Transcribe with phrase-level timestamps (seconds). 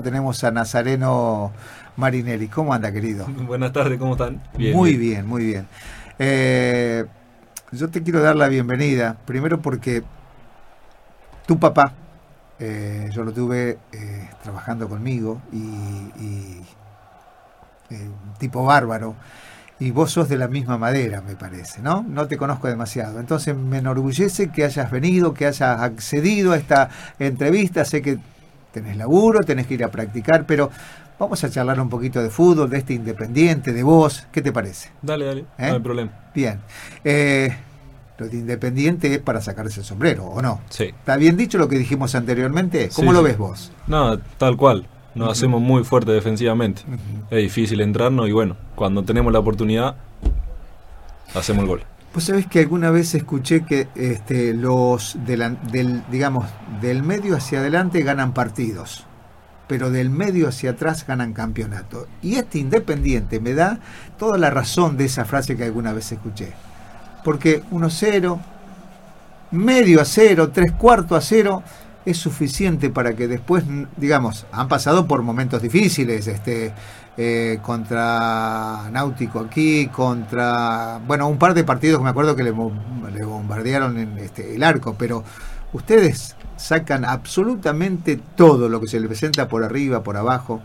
[0.00, 1.52] tenemos a Nazareno
[1.96, 2.48] Marinelli.
[2.48, 3.26] ¿Cómo anda, querido?
[3.46, 4.42] Buenas tardes, ¿cómo están?
[4.56, 5.68] muy bien, muy bien.
[6.18, 7.04] Eh,
[7.72, 10.02] yo te quiero dar la bienvenida, primero porque
[11.44, 11.92] tu papá,
[12.58, 16.62] eh, yo lo tuve eh, trabajando conmigo y,
[18.38, 19.14] tipo bárbaro.
[19.78, 22.02] Y vos sos de la misma madera, me parece, ¿no?
[22.08, 23.20] No te conozco demasiado.
[23.20, 26.88] Entonces me enorgullece que hayas venido, que hayas accedido a esta
[27.18, 27.84] entrevista.
[27.84, 28.18] Sé que
[28.72, 30.70] tenés laburo, tenés que ir a practicar, pero
[31.18, 34.90] vamos a charlar un poquito de fútbol, de este Independiente, de vos, ¿qué te parece?
[35.02, 35.70] Dale, dale, no ¿Eh?
[35.70, 36.10] hay problema.
[36.34, 36.60] Bien.
[37.04, 37.54] Eh,
[38.18, 40.60] lo de Independiente es para sacarse el sombrero, ¿o no?
[40.68, 40.84] Sí.
[40.84, 42.90] ¿Está bien dicho lo que dijimos anteriormente?
[42.94, 43.72] ¿Cómo lo ves vos?
[43.86, 44.86] No, tal cual.
[45.14, 46.82] Nos hacemos muy fuerte defensivamente.
[47.30, 49.96] Es difícil entrarnos y bueno, cuando tenemos la oportunidad,
[51.34, 51.82] hacemos el gol.
[52.12, 56.46] Pues sabés que alguna vez escuché que este, los del, digamos,
[56.82, 59.06] del medio hacia adelante ganan partidos,
[59.66, 62.06] pero del medio hacia atrás ganan campeonato.
[62.20, 63.80] Y este Independiente me da
[64.18, 66.52] toda la razón de esa frase que alguna vez escuché.
[67.24, 68.38] Porque 1-0,
[69.52, 71.62] medio a 0, tres cuartos a 0
[72.04, 73.64] es suficiente para que después,
[73.96, 76.72] digamos, han pasado por momentos difíciles, este,
[77.16, 82.50] eh, contra Náutico aquí, contra, bueno, un par de partidos que me acuerdo que le,
[82.50, 85.22] bombardearon en este, el arco, pero
[85.72, 90.62] ustedes sacan absolutamente todo lo que se les presenta por arriba, por abajo,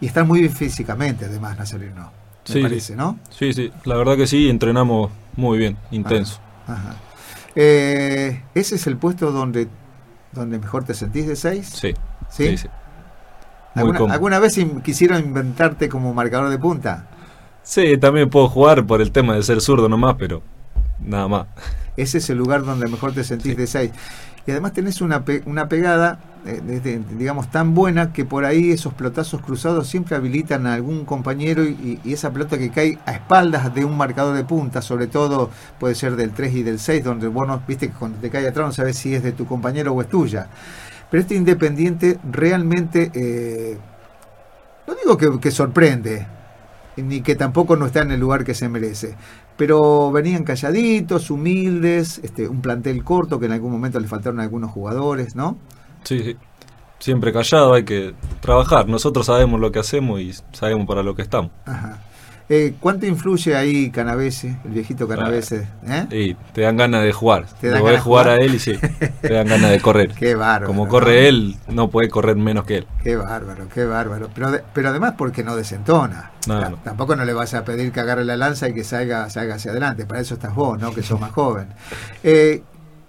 [0.00, 2.12] y están muy bien físicamente, además, Nazareno.
[2.48, 3.18] Me sí, parece, ¿no?
[3.28, 6.40] Sí, sí, la verdad que sí, entrenamos muy bien, intenso.
[7.54, 9.68] Eh, ¿Ese es el puesto donde
[10.32, 11.66] donde mejor te sentís de 6?
[11.66, 11.94] Sí.
[12.28, 12.56] ¿Sí?
[13.74, 17.06] ¿Alguna, vez quisieron inventarte como marcador de punta?
[17.62, 20.42] Sí, también puedo jugar por el tema de ser zurdo nomás, pero
[21.04, 21.46] nada más.
[21.96, 23.90] Ese es el lugar donde mejor te sentís de 6.
[24.46, 29.42] Y además tenés una, una pegada, eh, digamos, tan buena que por ahí esos pelotazos
[29.42, 33.96] cruzados siempre habilitan a algún compañero y, esa pelota que cae a espaldas de un
[33.96, 37.62] marcador de punta, sobre todo puede ser del 3 y del 6, donde vos no,
[37.68, 40.08] viste que cuando te cae atrás no sabes si es de tu compañero o es
[40.08, 40.48] tuya.
[41.10, 43.76] Pero este Independiente realmente, eh,
[44.86, 46.26] no digo que, que sorprende,
[46.96, 49.16] ni que tampoco no está en el lugar que se merece,
[49.60, 54.44] pero venían calladitos, humildes, este, un plantel corto que en algún momento le faltaron a
[54.44, 55.58] algunos jugadores, ¿no?
[56.02, 56.36] Sí, sí.
[56.98, 58.88] Siempre callado, hay que trabajar.
[58.88, 61.50] Nosotros sabemos lo que hacemos y sabemos para lo que estamos.
[61.66, 62.00] Ajá.
[62.52, 65.68] Eh, ¿Cuánto influye ahí Canavese, el viejito Canavese?
[65.86, 66.06] ¿eh?
[66.10, 67.46] Sí, te dan ganas de jugar.
[67.60, 68.76] Te dan ganas jugar, a él y sí,
[69.20, 70.12] te dan ganas de correr.
[70.14, 70.66] Qué bárbaro.
[70.66, 72.86] Como corre él, no puede correr menos que él.
[73.04, 74.30] Qué bárbaro, qué bárbaro.
[74.34, 76.32] Pero, pero además porque no desentona.
[76.82, 79.70] Tampoco no le vas a pedir que agarre la lanza y que salga, salga hacia
[79.70, 80.04] adelante.
[80.04, 80.92] Para eso estás vos, ¿no?
[80.92, 81.68] Que sos más joven.
[82.24, 82.64] Eh,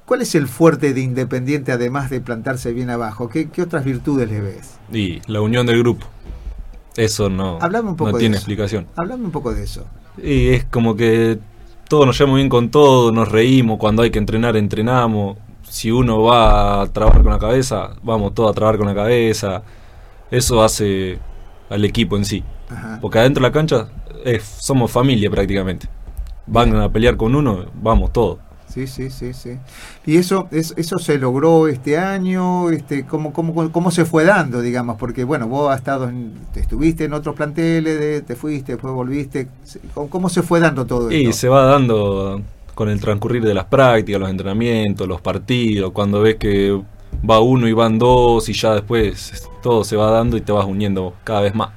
[0.05, 3.27] ¿Cuál es el fuerte de Independiente además de plantarse bien abajo?
[3.27, 4.75] ¿Qué, qué otras virtudes le ves?
[4.93, 6.05] Y la unión del grupo.
[6.97, 8.87] Eso no, un poco no tiene explicación.
[8.95, 9.85] Hablame un poco de eso.
[10.21, 11.39] Y es como que
[11.87, 15.37] todos nos llevamos bien con todo, nos reímos, cuando hay que entrenar, entrenamos.
[15.63, 19.63] Si uno va a trabajar con la cabeza, vamos todos a trabajar con la cabeza.
[20.29, 21.17] Eso hace
[21.69, 22.43] al equipo en sí.
[23.01, 23.87] Porque adentro de la cancha
[24.59, 25.87] somos familia prácticamente.
[26.47, 28.39] Van a pelear con uno, vamos todos.
[28.73, 29.57] Sí, sí, sí, sí.
[30.05, 32.69] ¿Y eso, eso se logró este año?
[32.69, 34.97] Este, ¿cómo, cómo, cómo se fue dando, digamos?
[34.97, 36.09] Porque, bueno, vos has estado
[36.55, 39.49] estuviste en otros planteles, te fuiste, después volviste.
[39.93, 41.29] ¿Cómo, se fue dando todo esto?
[41.29, 42.41] Y se va dando
[42.73, 46.81] con el transcurrir de las prácticas, los entrenamientos, los partidos, cuando ves que
[47.29, 50.65] va uno y van dos y ya después todo se va dando y te vas
[50.65, 51.71] uniendo cada vez más.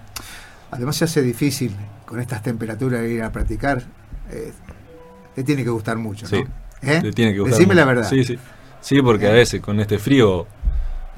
[0.71, 1.75] Además se hace difícil
[2.06, 3.82] con estas temperaturas ir a practicar.
[4.31, 4.53] Eh,
[5.34, 6.63] te tiene que gustar mucho, ¿no?
[6.87, 7.12] ¿Eh?
[7.15, 8.09] tiene que Decime la verdad.
[8.09, 8.39] Sí, sí.
[8.81, 9.34] Sí, porque a ¿Eh?
[9.34, 10.47] veces con este frío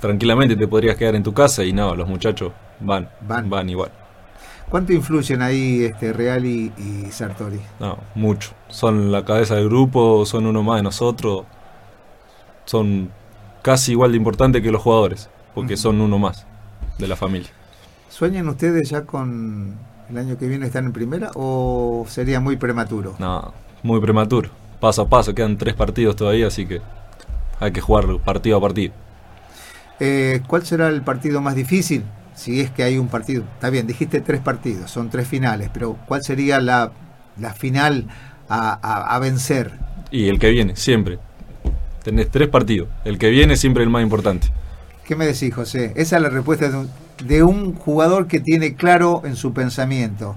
[0.01, 3.91] tranquilamente te podrías quedar en tu casa y no, los muchachos van, van, van igual.
[4.69, 6.73] ¿Cuánto influyen ahí este Real y,
[7.11, 7.61] Sartori?
[7.79, 8.51] No, mucho.
[8.69, 11.45] Son la cabeza del grupo, son uno más de nosotros.
[12.65, 13.11] Son
[13.63, 16.47] casi igual de importantes que los jugadores, porque son uno más
[16.99, 17.51] de la familia.
[18.09, 19.77] ¿Sueñan ustedes ya con
[20.11, 23.15] el año que viene estar en primera o sería muy prematuro?
[23.19, 23.53] No,
[23.83, 24.51] muy prematuro
[24.87, 26.81] paso a paso, quedan tres partidos todavía, así que
[27.59, 28.95] hay que jugar partido a partido.
[29.99, 32.05] Eh, ¿Cuál será el partido más difícil?
[32.37, 33.43] Si es que hay un partido.
[33.55, 36.93] Está bien, dijiste tres partidos, son tres finales, pero ¿cuál sería la,
[37.57, 38.07] final
[38.49, 39.73] a, vencer?
[40.13, 41.19] Y el que viene, siempre.
[42.05, 42.89] Tenés tres partidos.
[43.05, 44.53] El que viene siempre el más importante.
[45.05, 45.95] ¿Qué me decís, José?
[45.97, 46.71] Esa es la respuesta
[47.25, 50.37] de un jugador que tiene claro en su pensamiento.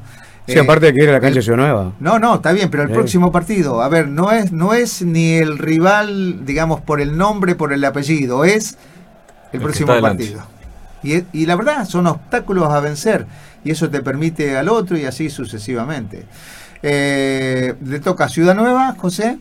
[0.51, 1.93] Sí, aparte de que ir a la cancha Ciudad Nueva.
[1.99, 5.33] No, no, está bien, pero el próximo partido, a ver, no es, no es ni
[5.33, 8.77] el rival, digamos, por el nombre, por el apellido, es
[9.53, 10.41] el, próximo partido.
[11.03, 13.25] Y, y la verdad, son obstáculos a vencer.
[13.63, 16.25] Y eso te permite al otro y así sucesivamente.
[16.81, 19.37] Eh, le toca Ciudad Nueva, José.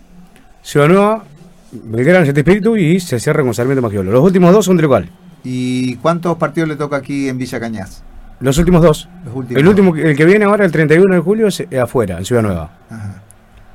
[0.63, 1.25] Ciudad Nueva,
[1.73, 4.11] Belgrano, Siete Espíritu y se cierra con Sarmiento Magiolo.
[4.11, 5.11] Los últimos dos son de local.
[5.45, 8.03] ¿Y cuántos partidos le toca aquí en Villa Cañas?
[8.41, 9.09] Los últimos dos.
[9.25, 9.61] Los últimos.
[9.61, 12.43] El último, el que viene ahora, el 31 de julio, es eh, afuera, en Ciudad
[12.43, 12.71] Nueva.
[12.89, 13.23] Ajá.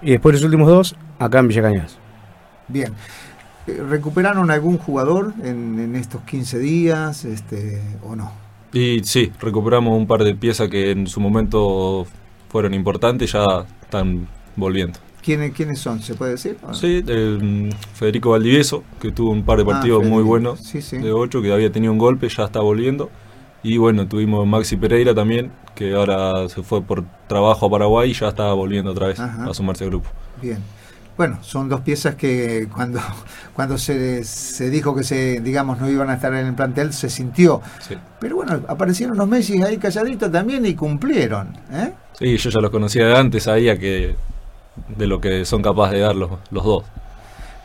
[0.01, 1.97] Y después los últimos dos, acá en Villa Cañas.
[2.67, 2.93] Bien.
[3.67, 8.31] Eh, ¿Recuperaron algún jugador en, en estos 15 días este, o no?
[8.73, 12.05] Y sí, recuperamos un par de piezas que en su momento
[12.49, 14.99] fueron importantes y ya están volviendo.
[15.21, 16.01] ¿Quiénes, ¿Quiénes son?
[16.01, 16.57] ¿Se puede decir?
[16.61, 16.73] no?
[16.73, 20.97] Sí, el, Federico Valdivieso, que tuvo un par de Ah, partidos muy buenos Sí, sí.
[20.97, 23.09] de 8, que había tenido un golpe, ya está volviendo.
[23.63, 28.13] Y bueno, tuvimos Maxi Pereira también, que ahora se fue por trabajo a Paraguay y
[28.13, 29.45] ya está volviendo otra vez Ajá.
[29.49, 30.09] a sumarse al grupo.
[30.41, 30.57] Bien.
[31.15, 32.99] Bueno, son dos piezas que cuando,
[33.53, 37.09] cuando se, se dijo que se, digamos, no iban a estar en el plantel, se
[37.09, 37.61] sintió.
[37.87, 37.95] Sí.
[38.19, 41.55] Pero bueno, aparecieron los Messi ahí calladitos también y cumplieron.
[41.71, 41.93] ¿eh?
[42.17, 44.15] Sí, yo ya los conocía de antes, sabía que
[44.87, 46.83] de lo que son capaces de dar los, los dos.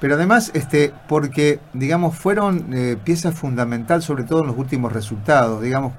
[0.00, 5.60] Pero además, este, porque, digamos, fueron eh, piezas fundamental, sobre todo en los últimos resultados,
[5.60, 5.92] digamos.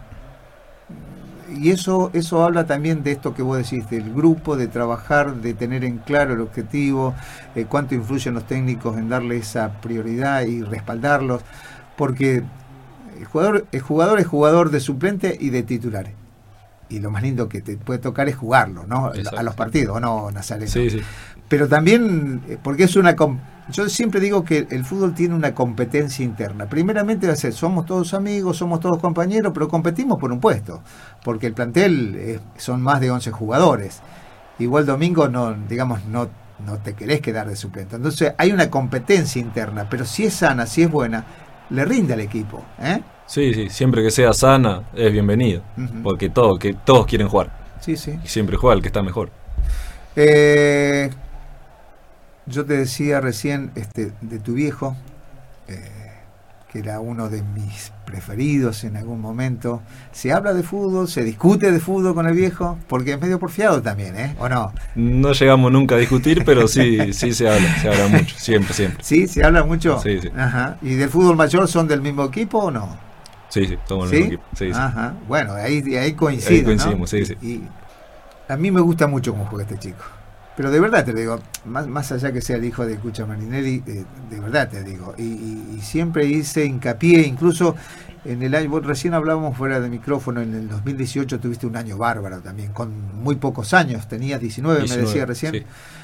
[1.53, 5.53] Y eso, eso habla también de esto que vos decís, del grupo, de trabajar, de
[5.53, 7.15] tener en claro el objetivo,
[7.55, 11.41] eh, cuánto influyen los técnicos en darle esa prioridad y respaldarlos,
[11.97, 12.43] porque
[13.19, 16.13] el jugador, el jugador es jugador de suplente y de titulares.
[16.87, 19.11] Y lo más lindo que te puede tocar es jugarlo, ¿no?
[19.35, 20.71] A los partidos, ¿o no, Nazareno?
[20.71, 21.01] Sí, sí.
[21.47, 23.15] pero también eh, porque es una
[23.71, 26.68] yo siempre digo que el fútbol tiene una competencia interna.
[26.68, 30.81] Primeramente va a ser somos todos amigos somos todos compañeros pero competimos por un puesto
[31.24, 34.01] porque el plantel eh, son más de 11 jugadores.
[34.60, 36.30] Igual domingo no digamos no
[36.66, 37.95] no te querés quedar de suplente.
[37.95, 41.25] Entonces hay una competencia interna pero si es sana si es buena
[41.69, 43.01] le rinde al equipo ¿eh?
[43.30, 45.62] Sí, sí, siempre que sea sana es bienvenido,
[46.01, 47.51] porque todo, que todos quieren jugar.
[47.80, 48.18] Sí sí.
[48.24, 49.30] Y siempre juega el que está mejor.
[50.16, 51.12] Eh,
[52.49, 54.95] yo te decía recién este, de tu viejo,
[55.67, 55.81] eh,
[56.71, 59.81] que era uno de mis preferidos en algún momento.
[60.11, 61.07] ¿Se habla de fútbol?
[61.07, 62.77] ¿Se discute de fútbol con el viejo?
[62.87, 64.35] Porque es medio porfiado también, ¿eh?
[64.39, 64.73] ¿O no?
[64.95, 69.03] No llegamos nunca a discutir, pero sí, sí se habla, se habla mucho, siempre, siempre.
[69.03, 69.27] ¿Sí?
[69.27, 69.99] ¿Se habla mucho?
[69.99, 70.29] Sí, sí.
[70.35, 70.77] Ajá.
[70.81, 72.97] ¿Y del fútbol mayor son del mismo equipo o no?
[73.49, 74.15] Sí, sí, somos ¿Sí?
[74.17, 74.49] el mismo equipo.
[74.55, 74.79] Sí, sí.
[74.79, 75.13] Ajá.
[75.27, 75.95] Bueno, ahí, ahí.
[75.95, 77.35] Ahí coincidimos, sí, sí.
[77.41, 77.61] Y
[78.47, 80.03] a mí me gusta mucho cómo juega este chico.
[80.59, 83.25] Pero de verdad te lo digo, más, más allá que sea el hijo de Cucha
[83.25, 85.15] Marinelli, eh, de verdad te digo.
[85.17, 87.77] Y, y- y siempre hice hincapié, incluso
[88.25, 92.41] en el año, recién hablábamos fuera de micrófono, en el 2018 tuviste un año bárbaro
[92.41, 92.91] también, con
[93.23, 95.53] muy pocos años, tenías 19, me 19, decía recién.
[95.53, 95.59] sí,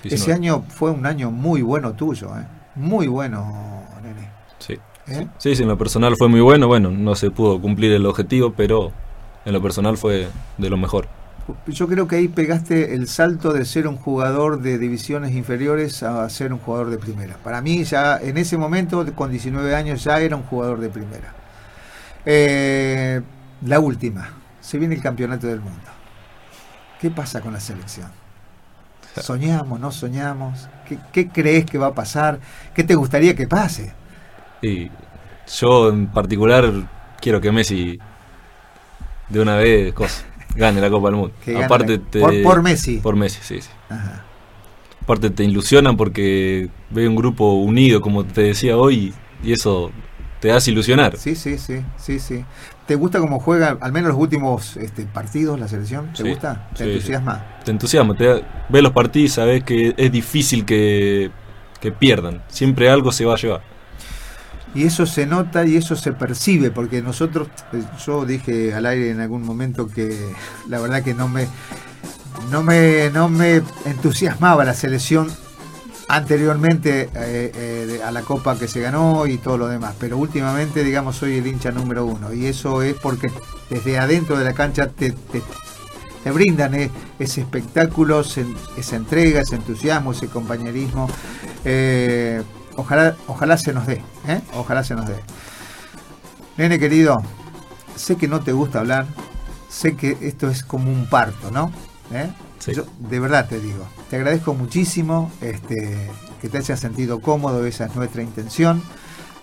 [0.05, 0.33] Ese 19.
[0.33, 2.45] año fue un año muy bueno tuyo, ¿eh?
[2.75, 4.29] muy bueno, nene.
[4.59, 4.79] Sí.
[5.07, 5.27] ¿eh?
[5.37, 6.67] Sí, sí, en lo personal fue muy bueno.
[6.67, 8.93] Bueno, no se pudo cumplir el objetivo, pero
[9.43, 11.09] en lo personal fue de lo mejor.
[11.67, 16.27] Yo creo que ahí pegaste el salto de ser un jugador de divisiones inferiores a
[16.29, 17.37] ser un jugador de primera.
[17.43, 21.33] Para mí ya en ese momento, con 19 años, ya era un jugador de primera.
[22.25, 23.21] Eh,
[23.63, 25.87] la última, se viene el campeonato del mundo.
[26.99, 28.09] ¿Qué pasa con la selección?
[29.21, 30.67] ¿Soñamos, no soñamos?
[31.11, 32.39] ¿Qué, crees que va a pasar?
[32.73, 33.93] ¿Qué te gustaría que pase?
[34.61, 34.89] Y
[35.47, 36.71] yo en particular
[37.21, 37.99] quiero que Messi
[39.29, 40.23] de una vez cosa,
[40.55, 41.33] gane la Copa del Mundo.
[41.43, 42.97] Que Aparte la- te- por- por Messi.
[42.97, 43.69] Por Messi, sí, sí.
[43.89, 44.23] Ajá.
[45.01, 49.91] Aparte te ilusionan porque ve un grupo unido, como te decía hoy, y eso
[50.39, 51.17] te hace ilusionar.
[51.17, 52.43] Sí, sí, sí, sí, sí.
[52.87, 56.11] ¿Te gusta cómo juega, al menos los últimos este, partidos, la selección?
[56.13, 56.69] ¿Te Sí, gusta?
[56.75, 57.45] ¿Te sí, entusiasma?
[57.63, 61.29] Te entusiasma, te ves los partidos, sabes que es difícil que,
[61.79, 62.43] que pierdan.
[62.47, 63.61] Siempre algo se va a llevar.
[64.75, 69.09] Y eso se nota y eso se percibe, porque nosotros, eh, yo dije al aire
[69.09, 70.33] en algún momento que
[70.67, 71.47] la verdad que no me,
[72.51, 75.31] no me, no me entusiasmaba la selección
[76.09, 80.83] anteriormente eh, eh, a la copa que se ganó y todo lo demás, pero últimamente,
[80.83, 83.31] digamos, soy el hincha número uno y eso es porque
[83.69, 86.73] desde adentro de la cancha te, te, brindan
[87.17, 91.07] ese espectáculo, esa entrega, ese entusiasmo, ese compañerismo.
[92.77, 94.41] Ojalá, ojalá se nos dé, ¿eh?
[94.55, 95.15] ojalá se nos dé.
[96.57, 97.21] Nene querido,
[97.95, 99.05] sé que no te gusta hablar,
[99.69, 101.71] sé que esto es como un parto, ¿no?
[102.11, 102.29] ¿Eh?
[102.59, 102.73] Sí.
[102.73, 106.09] Yo, de verdad te digo, te agradezco muchísimo este,
[106.41, 108.81] que te hayas sentido cómodo, esa es nuestra intención.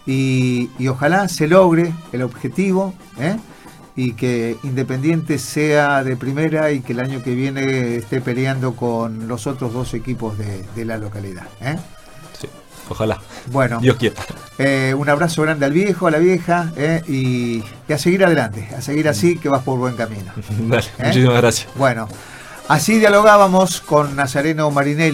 [0.07, 3.37] Y, y ojalá se logre el objetivo ¿eh?
[3.95, 9.29] y que Independiente sea de primera y que el año que viene esté peleando con
[9.29, 11.47] los otros dos equipos de, de la localidad.
[11.61, 11.77] ¿eh?
[12.89, 13.19] Ojalá.
[13.47, 14.17] Bueno, Dios quiera.
[14.59, 18.69] eh, un abrazo grande al viejo, a la vieja, eh, y, y a seguir adelante,
[18.77, 20.33] a seguir así que vas por buen camino.
[20.69, 21.07] Dale, ¿Eh?
[21.07, 21.69] muchísimas gracias.
[21.77, 22.09] Bueno,
[22.69, 25.11] así dialogábamos con Nazareno Marinelli.